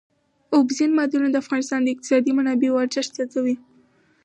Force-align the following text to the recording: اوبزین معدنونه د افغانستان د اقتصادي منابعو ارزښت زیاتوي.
اوبزین 0.55 0.91
معدنونه 0.97 1.29
د 1.31 1.35
افغانستان 1.43 1.79
د 1.83 1.87
اقتصادي 1.93 2.31
منابعو 2.37 2.81
ارزښت 2.83 3.11
زیاتوي. 3.17 3.55